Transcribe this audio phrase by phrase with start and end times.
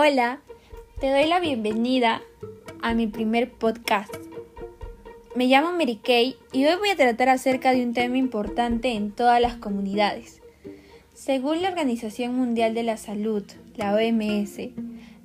[0.00, 0.38] Hola,
[1.00, 2.22] te doy la bienvenida
[2.82, 4.14] a mi primer podcast.
[5.34, 9.10] Me llamo Mary Kay y hoy voy a tratar acerca de un tema importante en
[9.10, 10.40] todas las comunidades.
[11.14, 13.42] Según la Organización Mundial de la Salud,
[13.74, 14.70] la OMS,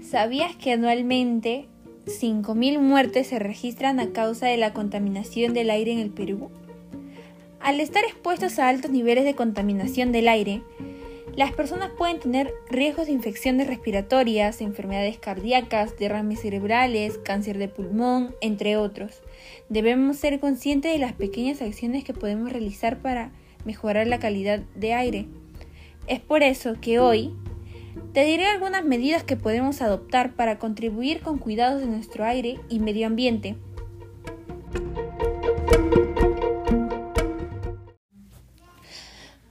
[0.00, 1.66] ¿sabías que anualmente
[2.06, 6.48] 5.000 muertes se registran a causa de la contaminación del aire en el Perú?
[7.60, 10.62] Al estar expuestos a altos niveles de contaminación del aire,
[11.36, 18.34] las personas pueden tener riesgos de infecciones respiratorias, enfermedades cardíacas, derrames cerebrales, cáncer de pulmón,
[18.40, 19.22] entre otros.
[19.68, 23.32] Debemos ser conscientes de las pequeñas acciones que podemos realizar para
[23.64, 25.26] mejorar la calidad de aire.
[26.06, 27.34] Es por eso que hoy
[28.12, 32.78] te diré algunas medidas que podemos adoptar para contribuir con cuidados de nuestro aire y
[32.78, 33.56] medio ambiente.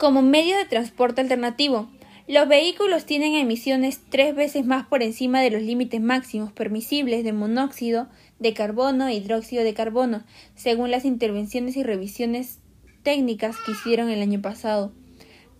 [0.00, 1.90] Como medio de transporte alternativo,
[2.26, 7.34] los vehículos tienen emisiones tres veces más por encima de los límites máximos permisibles de
[7.34, 12.60] monóxido de carbono e hidróxido de carbono, según las intervenciones y revisiones
[13.02, 14.94] técnicas que hicieron el año pasado.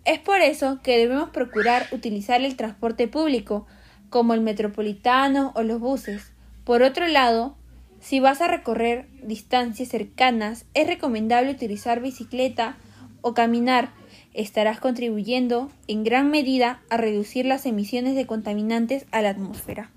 [0.05, 3.67] Es por eso que debemos procurar utilizar el transporte público,
[4.09, 6.31] como el metropolitano o los buses.
[6.63, 7.57] Por otro lado,
[7.99, 12.77] si vas a recorrer distancias cercanas, es recomendable utilizar bicicleta
[13.21, 13.93] o caminar.
[14.33, 19.91] Estarás contribuyendo en gran medida a reducir las emisiones de contaminantes a la atmósfera.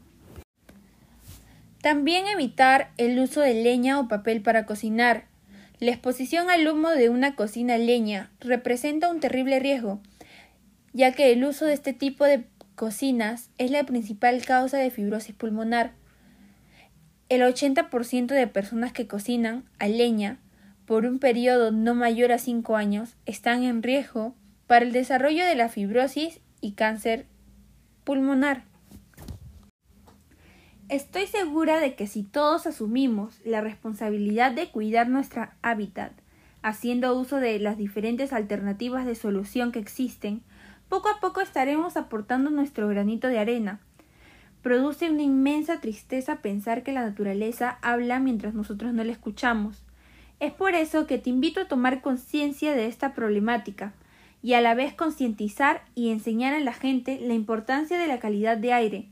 [1.83, 5.27] También evitar el uso de leña o papel para cocinar,
[5.81, 10.01] la exposición al humo de una cocina leña representa un terrible riesgo,
[10.93, 15.35] ya que el uso de este tipo de cocinas es la principal causa de fibrosis
[15.35, 15.93] pulmonar.
[17.29, 20.39] El 80% de personas que cocinan a leña
[20.87, 24.35] por un periodo no mayor a 5 años están en riesgo
[24.67, 27.27] para el desarrollo de la fibrosis y cáncer
[28.05, 28.65] pulmonar.
[30.91, 36.13] Estoy segura de que si todos asumimos la responsabilidad de cuidar nuestro hábitat,
[36.63, 40.43] haciendo uso de las diferentes alternativas de solución que existen,
[40.91, 43.81] poco a poco estaremos aportando nuestro granito de arena.
[44.63, 49.85] Produce una inmensa tristeza pensar que la naturaleza habla mientras nosotros no la escuchamos.
[50.45, 53.95] Es por eso que te invito a tomar conciencia de esta problemática
[54.43, 58.59] y a la vez concientizar y enseñar a la gente la importancia de la calidad
[58.59, 59.09] de aire,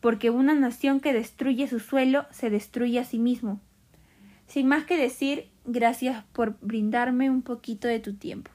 [0.00, 3.58] porque una nación que destruye su suelo se destruye a sí mismo.
[4.46, 8.52] Sin más que decir, gracias por brindarme un poquito de tu tiempo.